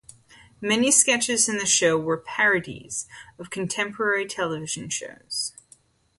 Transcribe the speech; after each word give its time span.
Many 0.61 0.89
sketches 0.89 1.47
in 1.47 1.57
the 1.59 1.67
show 1.67 1.95
were 1.95 2.17
parodies 2.17 3.05
of 3.37 3.51
contemporary 3.51 4.25
television 4.25 4.89
shows. 4.89 5.53